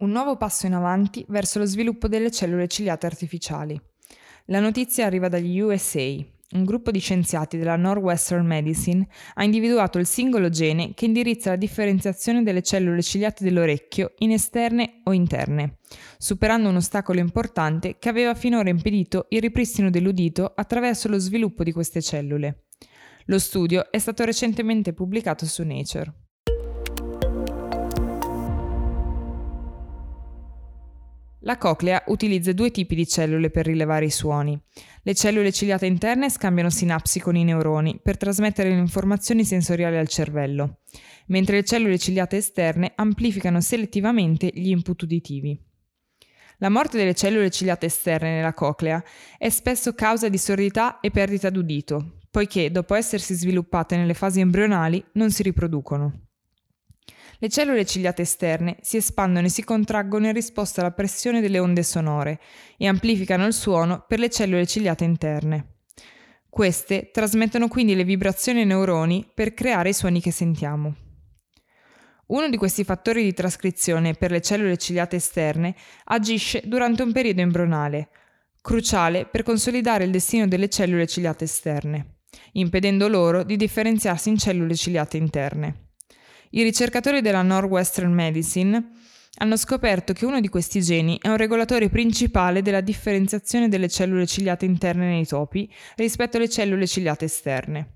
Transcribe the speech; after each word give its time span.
Un 0.00 0.10
nuovo 0.10 0.36
passo 0.36 0.66
in 0.66 0.74
avanti 0.74 1.24
verso 1.26 1.58
lo 1.58 1.64
sviluppo 1.64 2.06
delle 2.06 2.30
cellule 2.30 2.68
ciliate 2.68 3.06
artificiali. 3.06 3.80
La 4.44 4.60
notizia 4.60 5.06
arriva 5.06 5.26
dagli 5.26 5.58
USA. 5.58 6.04
Un 6.50 6.64
gruppo 6.64 6.92
di 6.92 7.00
scienziati 7.00 7.58
della 7.58 7.74
Northwestern 7.74 8.46
Medicine 8.46 9.08
ha 9.34 9.42
individuato 9.42 9.98
il 9.98 10.06
singolo 10.06 10.50
gene 10.50 10.94
che 10.94 11.04
indirizza 11.04 11.50
la 11.50 11.56
differenziazione 11.56 12.44
delle 12.44 12.62
cellule 12.62 13.02
ciliate 13.02 13.42
dell'orecchio 13.42 14.14
in 14.18 14.30
esterne 14.30 15.00
o 15.02 15.12
interne, 15.12 15.78
superando 16.16 16.68
un 16.68 16.76
ostacolo 16.76 17.18
importante 17.18 17.96
che 17.98 18.08
aveva 18.08 18.34
finora 18.34 18.70
impedito 18.70 19.26
il 19.30 19.40
ripristino 19.40 19.90
dell'udito 19.90 20.52
attraverso 20.54 21.08
lo 21.08 21.18
sviluppo 21.18 21.64
di 21.64 21.72
queste 21.72 22.00
cellule. 22.00 22.66
Lo 23.24 23.40
studio 23.40 23.90
è 23.90 23.98
stato 23.98 24.24
recentemente 24.24 24.92
pubblicato 24.92 25.44
su 25.44 25.64
Nature. 25.64 26.27
La 31.42 31.56
coclea 31.56 32.02
utilizza 32.06 32.52
due 32.52 32.72
tipi 32.72 32.96
di 32.96 33.06
cellule 33.06 33.50
per 33.50 33.66
rilevare 33.66 34.06
i 34.06 34.10
suoni. 34.10 34.60
Le 35.02 35.14
cellule 35.14 35.52
ciliate 35.52 35.86
interne 35.86 36.30
scambiano 36.30 36.68
sinapsi 36.68 37.20
con 37.20 37.36
i 37.36 37.44
neuroni 37.44 38.00
per 38.02 38.16
trasmettere 38.16 38.70
le 38.70 38.78
informazioni 38.78 39.44
sensoriali 39.44 39.96
al 39.96 40.08
cervello, 40.08 40.80
mentre 41.26 41.56
le 41.56 41.64
cellule 41.64 41.98
ciliate 41.98 42.38
esterne 42.38 42.92
amplificano 42.96 43.60
selettivamente 43.60 44.50
gli 44.52 44.70
input 44.70 45.02
uditivi. 45.02 45.56
La 46.58 46.70
morte 46.70 46.98
delle 46.98 47.14
cellule 47.14 47.50
ciliate 47.50 47.86
esterne 47.86 48.34
nella 48.34 48.52
coclea 48.52 49.02
è 49.38 49.48
spesso 49.48 49.94
causa 49.94 50.28
di 50.28 50.38
sordità 50.38 50.98
e 50.98 51.12
perdita 51.12 51.50
d'udito, 51.50 52.18
poiché 52.32 52.72
dopo 52.72 52.96
essersi 52.96 53.34
sviluppate 53.34 53.96
nelle 53.96 54.14
fasi 54.14 54.40
embrionali 54.40 55.04
non 55.12 55.30
si 55.30 55.44
riproducono. 55.44 56.27
Le 57.40 57.48
cellule 57.48 57.86
ciliate 57.86 58.22
esterne 58.22 58.78
si 58.80 58.96
espandono 58.96 59.46
e 59.46 59.50
si 59.50 59.62
contraggono 59.62 60.26
in 60.26 60.32
risposta 60.32 60.80
alla 60.80 60.90
pressione 60.90 61.40
delle 61.40 61.60
onde 61.60 61.84
sonore 61.84 62.40
e 62.76 62.88
amplificano 62.88 63.46
il 63.46 63.52
suono 63.52 64.04
per 64.08 64.18
le 64.18 64.28
cellule 64.28 64.66
ciliate 64.66 65.04
interne. 65.04 65.74
Queste 66.50 67.10
trasmettono 67.12 67.68
quindi 67.68 67.94
le 67.94 68.02
vibrazioni 68.02 68.60
ai 68.60 68.66
neuroni 68.66 69.30
per 69.32 69.54
creare 69.54 69.90
i 69.90 69.94
suoni 69.94 70.20
che 70.20 70.32
sentiamo. 70.32 70.96
Uno 72.26 72.48
di 72.48 72.56
questi 72.56 72.82
fattori 72.82 73.22
di 73.22 73.32
trascrizione 73.32 74.14
per 74.14 74.32
le 74.32 74.40
cellule 74.40 74.76
ciliate 74.76 75.16
esterne 75.16 75.76
agisce 76.06 76.62
durante 76.64 77.02
un 77.02 77.12
periodo 77.12 77.40
embrionale, 77.40 78.08
cruciale 78.60 79.26
per 79.26 79.44
consolidare 79.44 80.02
il 80.02 80.10
destino 80.10 80.48
delle 80.48 80.68
cellule 80.68 81.06
ciliate 81.06 81.44
esterne, 81.44 82.22
impedendo 82.54 83.06
loro 83.06 83.44
di 83.44 83.56
differenziarsi 83.56 84.28
in 84.28 84.38
cellule 84.38 84.74
ciliate 84.74 85.16
interne. 85.16 85.87
I 86.50 86.62
ricercatori 86.62 87.20
della 87.20 87.42
Northwestern 87.42 88.12
Medicine 88.12 88.90
hanno 89.40 89.56
scoperto 89.56 90.14
che 90.14 90.24
uno 90.24 90.40
di 90.40 90.48
questi 90.48 90.80
geni 90.80 91.18
è 91.20 91.28
un 91.28 91.36
regolatore 91.36 91.90
principale 91.90 92.62
della 92.62 92.80
differenziazione 92.80 93.68
delle 93.68 93.88
cellule 93.88 94.26
ciliate 94.26 94.64
interne 94.64 95.08
nei 95.08 95.26
topi 95.26 95.70
rispetto 95.96 96.38
alle 96.38 96.48
cellule 96.48 96.86
ciliate 96.86 97.26
esterne. 97.26 97.92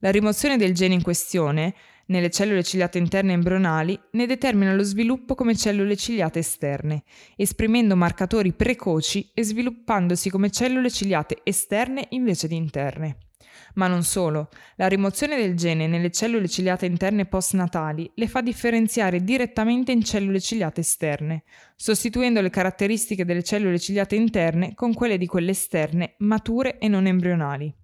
La 0.00 0.10
rimozione 0.10 0.56
del 0.56 0.74
gene 0.74 0.94
in 0.94 1.02
questione, 1.02 1.74
nelle 2.06 2.30
cellule 2.30 2.62
ciliate 2.62 2.98
interne 2.98 3.34
embrionali, 3.34 4.00
ne 4.12 4.26
determina 4.26 4.72
lo 4.72 4.82
sviluppo 4.82 5.34
come 5.34 5.54
cellule 5.54 5.94
ciliate 5.96 6.38
esterne, 6.38 7.02
esprimendo 7.36 7.96
marcatori 7.96 8.52
precoci 8.52 9.30
e 9.34 9.44
sviluppandosi 9.44 10.30
come 10.30 10.50
cellule 10.50 10.90
ciliate 10.90 11.40
esterne 11.44 12.06
invece 12.10 12.48
di 12.48 12.56
interne. 12.56 13.27
Ma 13.74 13.86
non 13.86 14.02
solo, 14.02 14.48
la 14.76 14.88
rimozione 14.88 15.36
del 15.36 15.56
gene 15.56 15.86
nelle 15.86 16.10
cellule 16.10 16.48
ciliate 16.48 16.86
interne 16.86 17.26
postnatali 17.26 18.10
le 18.14 18.26
fa 18.28 18.40
differenziare 18.40 19.22
direttamente 19.22 19.92
in 19.92 20.02
cellule 20.02 20.40
ciliate 20.40 20.80
esterne, 20.80 21.44
sostituendo 21.76 22.40
le 22.40 22.50
caratteristiche 22.50 23.24
delle 23.24 23.42
cellule 23.42 23.78
ciliate 23.78 24.16
interne 24.16 24.74
con 24.74 24.94
quelle 24.94 25.18
di 25.18 25.26
quelle 25.26 25.50
esterne 25.50 26.14
mature 26.18 26.78
e 26.78 26.88
non 26.88 27.06
embrionali. 27.06 27.74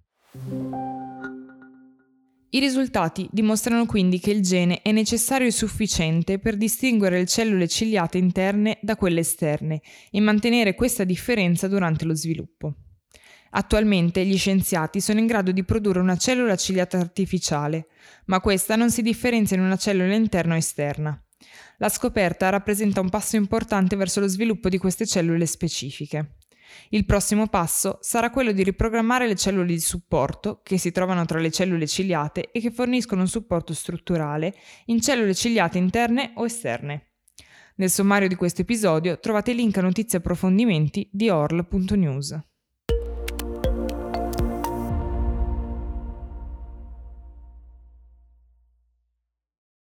I 2.55 2.59
risultati 2.59 3.27
dimostrano 3.31 3.85
quindi 3.85 4.17
che 4.17 4.31
il 4.31 4.41
gene 4.41 4.81
è 4.81 4.93
necessario 4.93 5.45
e 5.45 5.51
sufficiente 5.51 6.39
per 6.39 6.55
distinguere 6.55 7.17
le 7.17 7.25
cellule 7.25 7.67
ciliate 7.67 8.17
interne 8.17 8.77
da 8.81 8.95
quelle 8.95 9.19
esterne 9.19 9.81
e 10.09 10.21
mantenere 10.21 10.73
questa 10.73 11.03
differenza 11.03 11.67
durante 11.67 12.05
lo 12.05 12.15
sviluppo. 12.15 12.75
Attualmente 13.51 14.25
gli 14.25 14.37
scienziati 14.37 14.99
sono 14.99 15.19
in 15.19 15.27
grado 15.27 15.51
di 15.51 15.63
produrre 15.63 15.99
una 15.99 16.17
cellula 16.17 16.55
ciliata 16.55 16.97
artificiale, 16.97 17.87
ma 18.25 18.41
questa 18.41 18.75
non 18.75 18.91
si 18.91 19.01
differenzia 19.01 19.55
in 19.55 19.63
una 19.63 19.77
cellula 19.77 20.13
interna 20.13 20.55
o 20.55 20.57
esterna. 20.57 21.19
La 21.77 21.89
scoperta 21.89 22.49
rappresenta 22.49 23.01
un 23.01 23.09
passo 23.09 23.35
importante 23.35 23.95
verso 23.95 24.19
lo 24.19 24.27
sviluppo 24.27 24.69
di 24.69 24.77
queste 24.77 25.05
cellule 25.05 25.45
specifiche. 25.45 26.37
Il 26.89 27.05
prossimo 27.05 27.47
passo 27.47 27.99
sarà 28.01 28.29
quello 28.29 28.51
di 28.51 28.63
riprogrammare 28.63 29.27
le 29.27 29.35
cellule 29.35 29.67
di 29.67 29.79
supporto, 29.79 30.61
che 30.63 30.77
si 30.77 30.91
trovano 30.91 31.25
tra 31.25 31.39
le 31.39 31.51
cellule 31.51 31.87
ciliate 31.87 32.51
e 32.51 32.59
che 32.59 32.71
forniscono 32.71 33.21
un 33.21 33.27
supporto 33.27 33.73
strutturale, 33.73 34.53
in 34.85 35.01
cellule 35.01 35.33
ciliate 35.33 35.77
interne 35.77 36.31
o 36.35 36.45
esterne. 36.45 37.11
Nel 37.75 37.89
sommario 37.89 38.27
di 38.27 38.35
questo 38.35 38.61
episodio 38.61 39.19
trovate 39.19 39.53
link 39.53 39.77
a 39.77 39.81
notizie 39.81 40.17
e 40.17 40.21
approfondimenti 40.21 41.09
di 41.11 41.29
orl.news. 41.29 42.39